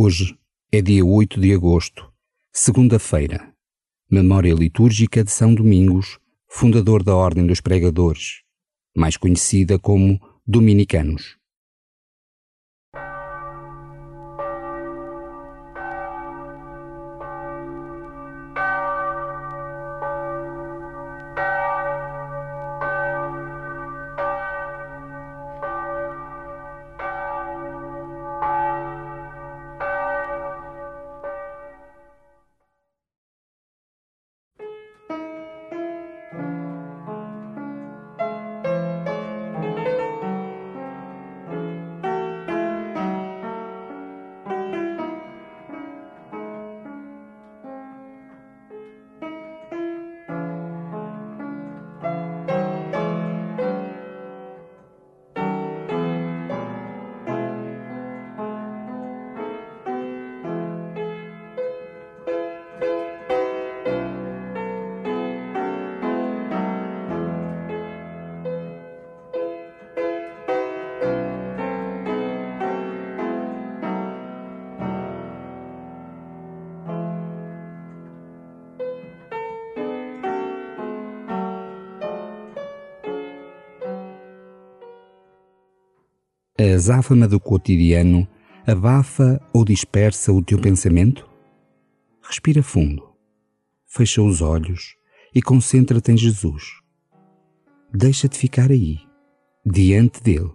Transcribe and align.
Hoje 0.00 0.38
é 0.70 0.80
dia 0.80 1.04
8 1.04 1.40
de 1.40 1.52
agosto, 1.52 2.08
segunda-feira, 2.52 3.52
memória 4.08 4.54
litúrgica 4.54 5.24
de 5.24 5.32
São 5.32 5.52
Domingos, 5.52 6.20
fundador 6.46 7.02
da 7.02 7.16
Ordem 7.16 7.44
dos 7.44 7.60
Pregadores, 7.60 8.42
mais 8.96 9.16
conhecida 9.16 9.76
como 9.76 10.20
Dominicanos. 10.46 11.37
A 86.60 86.74
azáfama 86.74 87.28
do 87.28 87.38
cotidiano 87.38 88.26
abafa 88.66 89.40
ou 89.54 89.64
dispersa 89.64 90.32
o 90.32 90.42
teu 90.42 90.60
pensamento? 90.60 91.24
Respira 92.20 92.64
fundo, 92.64 93.14
fecha 93.86 94.20
os 94.20 94.42
olhos 94.42 94.96
e 95.32 95.40
concentra-te 95.40 96.10
em 96.10 96.16
Jesus. 96.16 96.64
Deixa-te 97.94 98.36
ficar 98.36 98.72
aí, 98.72 98.98
diante 99.64 100.20
dele. 100.20 100.50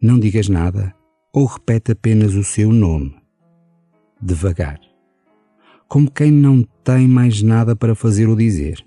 Não 0.00 0.18
digas 0.18 0.48
nada 0.48 0.94
ou 1.30 1.44
repete 1.44 1.92
apenas 1.92 2.32
o 2.32 2.42
seu 2.42 2.72
nome, 2.72 3.14
devagar, 4.18 4.80
como 5.88 6.10
quem 6.10 6.30
não 6.30 6.62
tem 6.82 7.06
mais 7.06 7.42
nada 7.42 7.76
para 7.76 7.94
fazer 7.94 8.30
ou 8.30 8.34
dizer. 8.34 8.82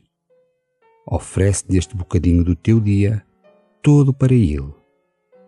Oferece-te 1.06 1.78
este 1.78 1.96
bocadinho 1.96 2.44
do 2.44 2.56
teu 2.56 2.80
dia 2.80 3.24
todo 3.84 4.12
para 4.12 4.34
ele 4.34 4.74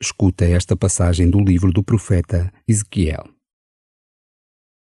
Escuta 0.00 0.44
esta 0.44 0.76
passagem 0.76 1.30
do 1.30 1.38
livro 1.38 1.72
do 1.72 1.82
profeta 1.82 2.52
Ezequiel. 2.66 3.24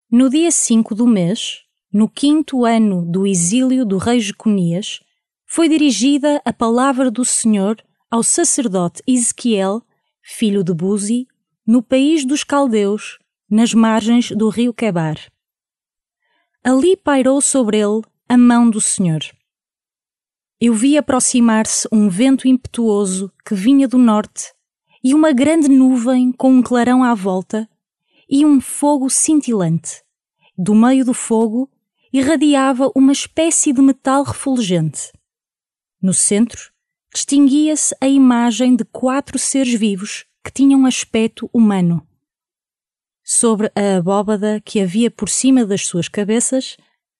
No 0.09 0.29
dia 0.29 0.49
5 0.49 0.95
do 0.95 1.05
mês, 1.05 1.63
no 1.91 2.09
quinto 2.09 2.65
ano 2.65 3.05
do 3.05 3.27
exílio 3.27 3.85
do 3.85 3.97
rei 3.97 4.19
Jeconias, 4.19 5.01
foi 5.45 5.67
dirigida 5.67 6.41
a 6.45 6.53
palavra 6.53 7.11
do 7.11 7.25
Senhor 7.25 7.83
ao 8.09 8.23
sacerdote 8.23 9.03
Ezequiel, 9.05 9.83
filho 10.21 10.63
de 10.63 10.73
Buzi, 10.73 11.27
no 11.67 11.83
país 11.83 12.25
dos 12.25 12.43
caldeus, 12.43 13.19
nas 13.49 13.73
margens 13.73 14.31
do 14.31 14.49
rio 14.49 14.73
Quebar. 14.73 15.17
Ali 16.63 16.95
pairou 16.95 17.41
sobre 17.41 17.77
ele 17.77 18.01
a 18.29 18.37
mão 18.37 18.69
do 18.69 18.79
Senhor. 18.79 19.21
Eu 20.59 20.73
vi 20.73 20.97
aproximar-se 20.97 21.87
um 21.91 22.07
vento 22.07 22.47
impetuoso 22.47 23.31
que 23.45 23.53
vinha 23.53 23.87
do 23.87 23.97
norte 23.97 24.53
e 25.03 25.13
uma 25.13 25.33
grande 25.33 25.67
nuvem 25.67 26.31
com 26.31 26.51
um 26.51 26.61
clarão 26.61 27.03
à 27.03 27.13
volta 27.13 27.69
e 28.29 28.45
um 28.45 28.61
fogo 28.61 29.09
cintilante. 29.09 30.01
Do 30.57 30.73
meio 30.73 31.03
do 31.03 31.13
fogo 31.13 31.69
irradiava 32.11 32.91
uma 32.95 33.11
espécie 33.11 33.73
de 33.73 33.81
metal 33.81 34.23
refulgente. 34.23 35.11
No 36.01 36.13
centro 36.13 36.71
distinguia-se 37.13 37.95
a 37.99 38.07
imagem 38.07 38.75
de 38.75 38.85
quatro 38.85 39.37
seres 39.37 39.73
vivos 39.73 40.25
que 40.43 40.51
tinham 40.51 40.85
aspecto 40.85 41.49
humano. 41.53 42.05
Sobre 43.23 43.71
a 43.75 43.97
abóbada 43.97 44.61
que 44.61 44.81
havia 44.81 45.09
por 45.09 45.29
cima 45.29 45.65
das 45.65 45.85
suas 45.85 46.07
cabeças 46.07 46.75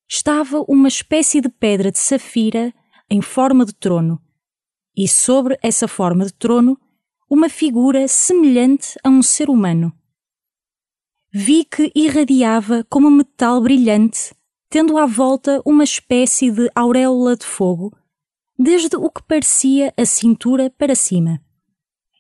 estava 0.09 0.63
uma 0.67 0.87
espécie 0.87 1.39
de 1.39 1.49
pedra 1.49 1.91
de 1.91 1.99
safira 1.99 2.73
em 3.09 3.21
forma 3.21 3.65
de 3.65 3.73
trono, 3.73 4.21
e 4.95 5.07
sobre 5.07 5.57
essa 5.61 5.87
forma 5.87 6.25
de 6.25 6.33
trono 6.33 6.77
uma 7.29 7.49
figura 7.49 8.07
semelhante 8.07 8.97
a 9.03 9.09
um 9.09 9.21
ser 9.21 9.49
humano. 9.49 9.93
Vi 11.31 11.65
que 11.65 11.91
irradiava 11.95 12.85
como 12.89 13.09
metal 13.09 13.59
brilhante, 13.59 14.35
tendo 14.69 14.97
à 14.97 15.05
volta 15.05 15.61
uma 15.65 15.83
espécie 15.83 16.51
de 16.51 16.69
auréola 16.75 17.35
de 17.35 17.45
fogo, 17.45 17.91
desde 18.57 18.95
o 18.95 19.09
que 19.09 19.23
parecia 19.23 19.93
a 19.97 20.05
cintura 20.05 20.69
para 20.77 20.95
cima. 20.95 21.41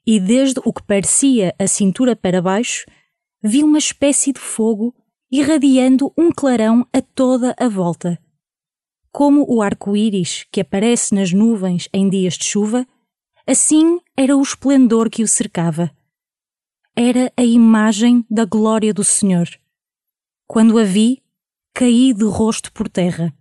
E 0.05 0.19
desde 0.19 0.59
o 0.65 0.73
que 0.73 0.83
parecia 0.83 1.55
a 1.59 1.67
cintura 1.67 2.15
para 2.15 2.41
baixo, 2.41 2.85
vi 3.41 3.63
uma 3.63 3.77
espécie 3.77 4.33
de 4.33 4.39
fogo 4.39 4.93
irradiando 5.31 6.11
um 6.17 6.31
clarão 6.31 6.85
a 6.93 7.01
toda 7.01 7.55
a 7.57 7.67
volta. 7.67 8.19
Como 9.11 9.45
o 9.47 9.61
arco-íris 9.61 10.45
que 10.51 10.61
aparece 10.61 11.13
nas 11.13 11.31
nuvens 11.31 11.87
em 11.93 12.09
dias 12.09 12.35
de 12.35 12.45
chuva, 12.45 12.87
assim 13.47 13.99
era 14.15 14.35
o 14.35 14.41
esplendor 14.41 15.09
que 15.09 15.23
o 15.23 15.27
cercava. 15.27 15.91
Era 16.95 17.31
a 17.35 17.43
imagem 17.43 18.25
da 18.29 18.45
glória 18.45 18.93
do 18.93 19.03
Senhor. 19.03 19.49
Quando 20.47 20.77
a 20.77 20.83
vi, 20.83 21.23
caí 21.73 22.13
de 22.13 22.23
rosto 22.25 22.71
por 22.71 22.87
terra. 22.87 23.33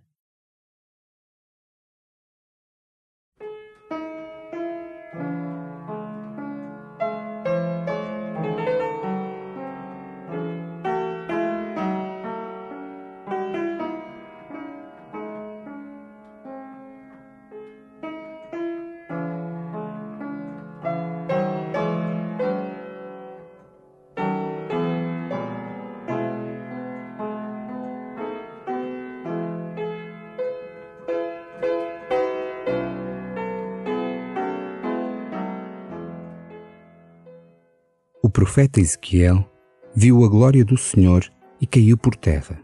Profeta 38.33 38.81
Ezequiel 38.81 39.47
viu 39.95 40.25
a 40.25 40.27
glória 40.27 40.65
do 40.65 40.75
Senhor 40.75 41.23
e 41.61 41.67
caiu 41.67 41.95
por 41.95 42.15
terra. 42.15 42.59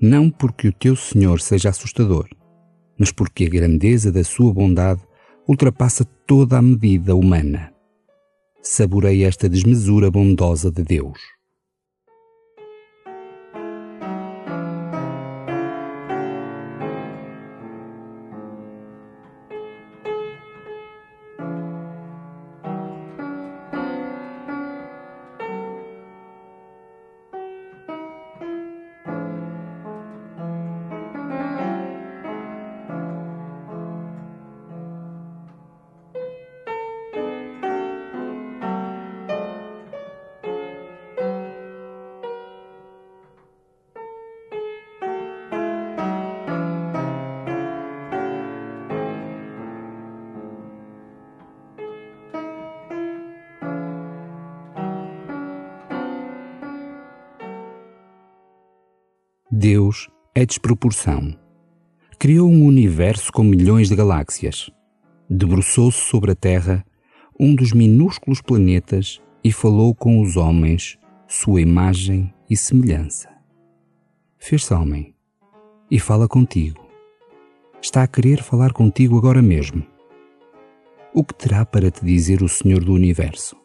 Não 0.00 0.30
porque 0.30 0.66
o 0.66 0.72
teu 0.72 0.96
Senhor 0.96 1.40
seja 1.42 1.68
assustador, 1.68 2.26
mas 2.98 3.12
porque 3.12 3.44
a 3.44 3.48
grandeza 3.50 4.10
da 4.10 4.24
sua 4.24 4.52
bondade 4.52 5.02
ultrapassa 5.46 6.06
toda 6.26 6.56
a 6.56 6.62
medida 6.62 7.14
humana. 7.14 7.70
Saborei 8.62 9.24
esta 9.24 9.46
desmesura 9.46 10.10
bondosa 10.10 10.70
de 10.70 10.82
Deus. 10.82 11.18
Deus 59.64 60.10
é 60.34 60.44
desproporção. 60.44 61.34
Criou 62.18 62.50
um 62.50 62.66
universo 62.66 63.32
com 63.32 63.42
milhões 63.42 63.88
de 63.88 63.96
galáxias. 63.96 64.70
Debruçou-se 65.26 65.96
sobre 65.96 66.32
a 66.32 66.34
Terra, 66.34 66.84
um 67.40 67.54
dos 67.54 67.72
minúsculos 67.72 68.42
planetas, 68.42 69.22
e 69.42 69.50
falou 69.50 69.94
com 69.94 70.20
os 70.20 70.36
homens, 70.36 70.98
sua 71.26 71.62
imagem 71.62 72.30
e 72.50 72.54
semelhança. 72.54 73.30
Fez-se 74.36 74.74
homem 74.74 75.14
e 75.90 75.98
fala 75.98 76.28
contigo. 76.28 76.86
Está 77.80 78.02
a 78.02 78.06
querer 78.06 78.42
falar 78.42 78.74
contigo 78.74 79.16
agora 79.16 79.40
mesmo. 79.40 79.82
O 81.14 81.24
que 81.24 81.32
terá 81.32 81.64
para 81.64 81.90
te 81.90 82.04
dizer 82.04 82.42
o 82.42 82.50
Senhor 82.50 82.84
do 82.84 82.92
Universo? 82.92 83.63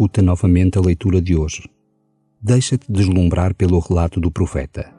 Escuta 0.00 0.22
novamente 0.22 0.78
a 0.78 0.80
leitura 0.80 1.20
de 1.20 1.36
hoje. 1.36 1.68
Deixa-te 2.40 2.90
deslumbrar 2.90 3.54
pelo 3.54 3.78
relato 3.78 4.18
do 4.18 4.30
profeta. 4.30 4.90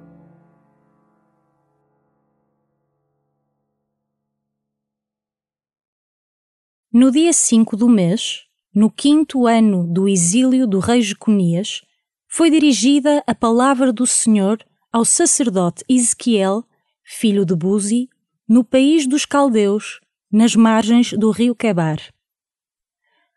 No 6.93 7.09
dia 7.09 7.33
5 7.33 7.75
do 7.75 7.89
mês, 7.89 8.43
no 8.75 8.91
quinto 8.91 9.47
ano 9.47 9.91
do 9.91 10.07
exílio 10.07 10.67
do 10.67 10.77
rei 10.77 11.01
Jeconias, 11.01 11.81
foi 12.27 12.51
dirigida 12.51 13.23
a 13.25 13.33
palavra 13.33 13.91
do 13.91 14.05
Senhor 14.05 14.63
ao 14.93 15.03
sacerdote 15.03 15.83
Ezequiel, 15.89 16.63
filho 17.03 17.43
de 17.43 17.55
Buzi, 17.55 18.07
no 18.47 18.63
país 18.63 19.07
dos 19.07 19.25
caldeus, 19.25 19.99
nas 20.31 20.55
margens 20.55 21.11
do 21.13 21.31
rio 21.31 21.55
Quebar. 21.55 21.97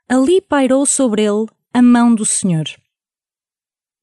Ali 0.07 0.43
pairou 0.43 0.85
sobre 0.85 1.23
ele 1.23 1.47
a 1.77 1.83
mão 1.83 2.15
do 2.15 2.25
Senhor. 2.25 2.67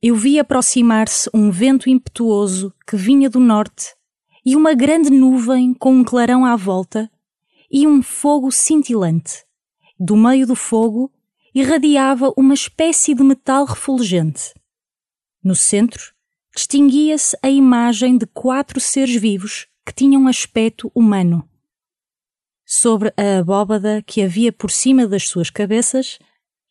Eu 0.02 0.14
vi 0.14 0.38
aproximar-se 0.38 1.30
um 1.34 1.50
vento 1.50 1.90
impetuoso 1.90 2.74
que 2.86 2.98
vinha 2.98 3.30
do 3.30 3.40
norte 3.40 3.96
e 4.46 4.58
uma 4.58 4.74
grande 4.74 5.10
nuvem 5.10 5.74
com 5.74 5.94
um 5.94 6.04
clarão 6.04 6.46
à 6.46 6.58
volta 6.58 7.10
e 7.72 7.88
um 7.88 8.04
fogo 8.04 8.52
cintilante. 8.52 9.46
Do 9.98 10.18
meio 10.18 10.46
do 10.46 10.54
fogo 10.54 11.10
irradiava 11.56 12.34
uma 12.36 12.54
espécie 12.54 13.16
de 13.16 13.24
metal 13.24 13.64
refulgente. 13.64 14.54
No 15.42 15.56
centro 15.56 16.14
distinguia-se 16.54 17.38
a 17.42 17.50
imagem 17.50 18.18
de 18.18 18.26
quatro 18.26 18.82
seres 18.82 19.16
vivos 19.16 19.68
que 19.86 19.94
tinham 19.94 20.28
aspecto 20.28 20.92
humano. 20.94 21.48
Sobre 22.66 23.14
a 23.16 23.40
abóbada 23.40 24.04
que 24.06 24.22
havia 24.22 24.52
por 24.52 24.70
cima 24.70 25.08
das 25.08 25.30
suas 25.30 25.50
cabeças 25.50 26.20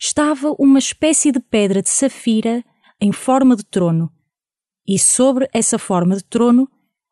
estava 0.00 0.54
uma 0.58 0.78
espécie 0.78 1.30
de 1.30 1.38
pedra 1.38 1.82
de 1.82 1.90
safira 1.90 2.64
em 2.98 3.12
forma 3.12 3.54
de 3.54 3.64
trono, 3.64 4.10
e 4.88 4.98
sobre 4.98 5.46
essa 5.52 5.78
forma 5.78 6.16
de 6.16 6.24
trono 6.24 6.66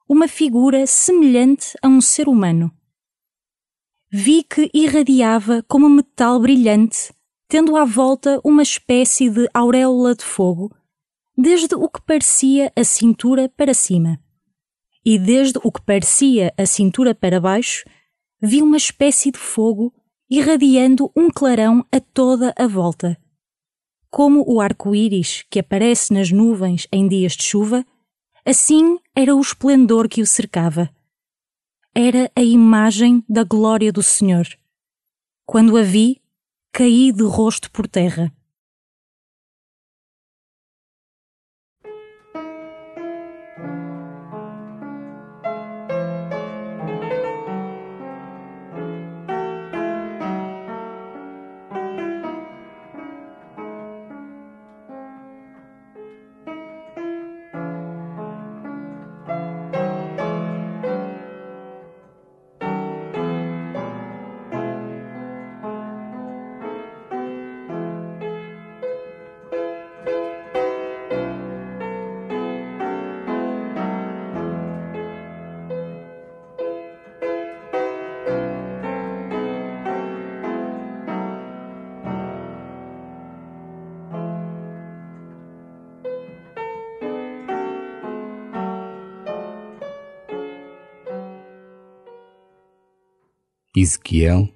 uma 0.09 0.27
figura 0.27 0.87
semelhante 0.87 1.77
a 1.83 1.89
um 1.89 2.01
ser 2.01 2.29
humano. 2.29 2.73
Vi 4.11 4.43
que 4.43 4.71
irradiava 4.73 5.63
como 5.69 5.87
metal 5.91 6.41
brilhante, 6.41 7.13
tendo 7.47 7.77
à 7.77 7.85
volta 7.85 8.41
uma 8.43 8.63
espécie 8.63 9.29
de 9.29 9.47
auréola 9.53 10.15
de 10.15 10.25
fogo, 10.25 10.75
desde 11.37 11.75
o 11.75 11.89
que 11.91 12.01
parecia 12.01 12.73
a 12.75 12.83
cintura 12.85 13.51
para 13.51 13.75
cima. 13.75 14.19
E 15.05 15.19
desde 15.19 15.59
o 15.63 15.71
que 15.71 15.83
parecia 15.83 16.55
a 16.57 16.65
cintura 16.65 17.15
para 17.15 17.41
baixo, 17.41 17.85
vi 18.41 18.63
uma 18.63 18.79
espécie 18.79 19.31
de 19.31 19.39
fogo 19.39 19.93
irradiando 20.31 21.11
um 21.17 21.31
clarão 21.31 21.85
a 21.91 22.01
toda 22.01 22.55
a 22.57 22.67
volta. 22.67 23.19
Como 24.11 24.45
o 24.47 24.61
arco-íris 24.61 25.45
que 25.51 25.59
aparece 25.59 26.13
nas 26.13 26.31
nuvens 26.31 26.87
em 26.93 27.09
dias 27.09 27.33
de 27.33 27.45
chuva, 27.45 27.85
assim 28.45 28.99
era 29.15 29.35
o 29.35 29.41
esplendor 29.41 30.09
que 30.09 30.23
o 30.23 30.27
cercava. 30.27 30.91
Era 31.95 32.31
a 32.37 32.43
imagem 32.43 33.25
da 33.29 33.43
glória 33.43 33.93
do 33.93 34.03
Senhor. 34.03 34.47
Quando 35.47 35.77
a 35.77 35.83
vi, 35.83 36.21
caí 36.73 37.11
de 37.13 37.25
rosto 37.25 37.71
por 37.71 37.89
terra. 37.89 38.33
Ezequiel 93.81 94.49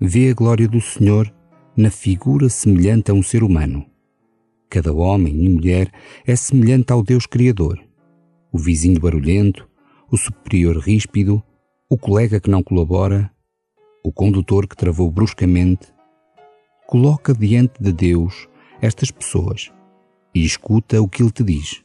vê 0.00 0.30
a 0.30 0.34
glória 0.34 0.66
do 0.66 0.80
Senhor 0.80 1.30
na 1.76 1.90
figura 1.90 2.48
semelhante 2.48 3.10
a 3.10 3.14
um 3.14 3.22
ser 3.22 3.42
humano. 3.42 3.84
Cada 4.70 4.90
homem 4.90 5.44
e 5.44 5.48
mulher 5.50 5.92
é 6.26 6.34
semelhante 6.34 6.90
ao 6.90 7.02
Deus 7.02 7.26
Criador. 7.26 7.78
O 8.50 8.58
vizinho 8.58 8.98
barulhento, 8.98 9.68
o 10.10 10.16
superior 10.16 10.78
ríspido, 10.78 11.42
o 11.90 11.98
colega 11.98 12.40
que 12.40 12.48
não 12.48 12.62
colabora, 12.62 13.30
o 14.02 14.10
condutor 14.10 14.66
que 14.66 14.76
travou 14.76 15.10
bruscamente. 15.10 15.92
Coloca 16.86 17.34
diante 17.34 17.82
de 17.82 17.92
Deus 17.92 18.48
estas 18.80 19.10
pessoas 19.10 19.70
e 20.34 20.42
escuta 20.42 21.02
o 21.02 21.08
que 21.08 21.22
ele 21.22 21.30
te 21.30 21.44
diz. 21.44 21.84